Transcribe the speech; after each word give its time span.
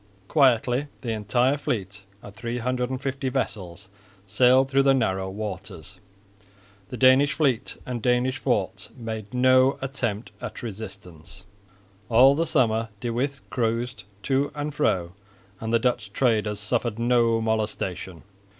Quietly 0.27 0.87
the 1.01 1.11
entire 1.11 1.57
fleet 1.57 2.05
of 2.23 2.33
350 2.33 3.29
vessels 3.29 3.87
sailed 4.25 4.67
through 4.67 4.81
the 4.81 4.95
narrow 4.95 5.29
waters. 5.29 5.99
The 6.89 6.97
Danish 6.97 7.33
fleet 7.33 7.77
and 7.85 8.01
Danish 8.01 8.39
forts 8.39 8.89
made 8.97 9.31
no 9.31 9.77
attempt 9.79 10.31
at 10.41 10.63
resistance. 10.63 11.45
All 12.09 12.33
the 12.33 12.47
summer 12.47 12.89
De 12.99 13.11
With 13.11 13.47
cruised 13.51 14.05
to 14.23 14.51
and 14.55 14.73
fro 14.73 15.11
and 15.59 15.71
the 15.71 15.77
Dutch 15.77 16.11
traders 16.13 16.59
suffered 16.59 16.97
no 16.97 17.39
molestation. 17.39 18.23